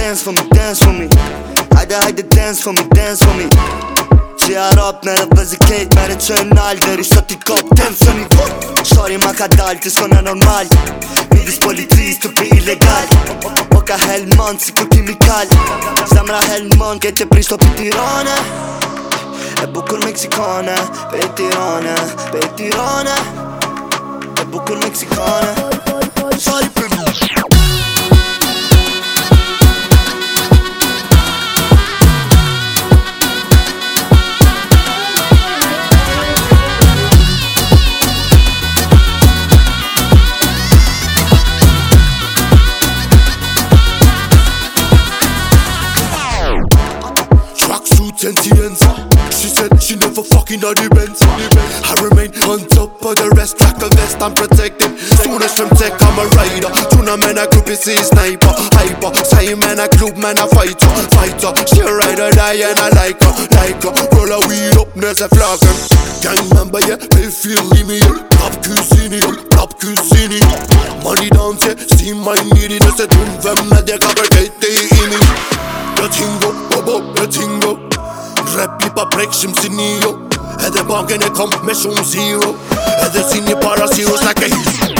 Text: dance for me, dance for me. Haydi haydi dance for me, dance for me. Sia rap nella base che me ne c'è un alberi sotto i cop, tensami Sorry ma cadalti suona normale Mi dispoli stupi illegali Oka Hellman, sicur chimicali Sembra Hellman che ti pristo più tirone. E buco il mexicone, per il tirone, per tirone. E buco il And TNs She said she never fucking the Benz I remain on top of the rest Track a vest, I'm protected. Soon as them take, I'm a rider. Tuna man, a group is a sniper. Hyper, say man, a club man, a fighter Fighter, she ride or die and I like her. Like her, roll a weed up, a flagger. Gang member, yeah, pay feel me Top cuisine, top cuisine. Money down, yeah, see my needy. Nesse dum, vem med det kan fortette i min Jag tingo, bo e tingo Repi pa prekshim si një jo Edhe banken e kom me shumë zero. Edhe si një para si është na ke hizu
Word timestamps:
dance 0.00 0.22
for 0.22 0.32
me, 0.32 0.42
dance 0.48 0.82
for 0.82 0.92
me. 0.92 1.08
Haydi 1.76 1.94
haydi 2.02 2.22
dance 2.34 2.62
for 2.62 2.72
me, 2.72 2.84
dance 2.96 3.22
for 3.24 3.34
me. 3.36 3.46
Sia 4.36 4.70
rap 4.74 5.04
nella 5.04 5.26
base 5.26 5.56
che 5.58 5.86
me 5.94 6.06
ne 6.06 6.16
c'è 6.16 6.38
un 6.40 6.56
alberi 6.56 7.04
sotto 7.04 7.34
i 7.34 7.38
cop, 7.44 7.74
tensami 7.74 8.26
Sorry 8.82 9.16
ma 9.18 9.32
cadalti 9.32 9.90
suona 9.90 10.20
normale 10.20 10.68
Mi 11.30 11.42
dispoli 11.44 11.86
stupi 12.12 12.48
illegali 12.52 13.08
Oka 13.74 13.96
Hellman, 14.08 14.58
sicur 14.58 14.88
chimicali 14.88 15.56
Sembra 16.04 16.40
Hellman 16.48 16.98
che 16.98 17.12
ti 17.12 17.26
pristo 17.26 17.56
più 17.56 17.70
tirone. 17.74 18.32
E 19.62 19.68
buco 19.68 19.96
il 19.96 20.04
mexicone, 20.04 20.72
per 21.10 21.18
il 21.18 21.32
tirone, 21.34 21.92
per 22.30 22.48
tirone. 22.48 23.12
E 24.40 24.44
buco 24.46 24.72
il 24.72 24.78
And 48.00 48.36
TNs 48.36 48.80
She 49.28 49.48
said 49.52 49.76
she 49.76 49.96
never 49.96 50.24
fucking 50.24 50.60
the 50.60 50.72
Benz 50.88 51.20
I 51.20 51.92
remain 52.00 52.32
on 52.48 52.64
top 52.72 52.96
of 53.04 53.12
the 53.12 53.28
rest 53.36 53.60
Track 53.60 53.76
a 53.76 53.92
vest, 53.92 54.16
I'm 54.24 54.32
protected. 54.32 54.96
Soon 54.96 55.36
as 55.44 55.52
them 55.60 55.68
take, 55.76 55.96
I'm 56.00 56.16
a 56.16 56.24
rider. 56.32 56.72
Tuna 56.88 57.20
man, 57.20 57.36
a 57.36 57.44
group 57.52 57.68
is 57.68 57.84
a 57.88 57.96
sniper. 58.00 58.56
Hyper, 58.72 59.12
say 59.20 59.52
man, 59.52 59.80
a 59.80 59.88
club 59.88 60.16
man, 60.16 60.40
a 60.40 60.48
fighter 60.48 60.88
Fighter, 61.12 61.52
she 61.68 61.84
ride 61.84 62.20
or 62.20 62.32
die 62.32 62.64
and 62.64 62.80
I 62.80 62.88
like 62.96 63.20
her. 63.20 63.32
Like 63.52 63.84
her, 63.84 63.92
roll 64.16 64.32
a 64.32 64.38
weed 64.48 64.80
up, 64.80 64.96
a 64.96 65.28
flagger. 65.28 65.76
Gang 66.24 66.40
member, 66.56 66.80
yeah, 66.88 66.96
pay 66.96 67.28
feel 67.28 67.60
me 67.84 68.00
Top 68.40 68.56
cuisine, 68.64 69.20
top 69.52 69.76
cuisine. 69.76 70.40
Money 71.04 71.28
down, 71.28 71.60
yeah, 71.64 71.76
see 71.76 72.16
my 72.16 72.36
needy. 72.56 72.80
Nesse 72.80 73.04
dum, 73.08 73.28
vem 73.44 73.60
med 73.68 73.84
det 73.84 74.00
kan 74.00 74.12
fortette 74.16 74.68
i 74.72 74.88
min 75.04 75.24
Jag 76.00 76.12
tingo, 76.12 76.69
bo 76.86 77.00
e 77.22 77.26
tingo 77.26 77.78
Repi 78.56 78.90
pa 78.94 79.06
prekshim 79.12 79.54
si 79.60 79.70
një 79.70 79.90
jo 80.02 80.16
Edhe 80.66 80.82
banken 80.88 81.22
e 81.24 81.30
kom 81.32 81.52
me 81.64 81.72
shumë 81.72 82.04
zero. 82.04 82.52
Edhe 83.06 83.24
si 83.30 83.40
një 83.46 83.56
para 83.64 83.88
si 83.94 84.04
është 84.04 84.26
na 84.26 84.34
ke 84.36 84.52
hizu 84.52 84.99